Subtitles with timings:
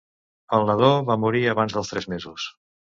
[0.59, 2.53] El nadó va morir abans dels tres mesos.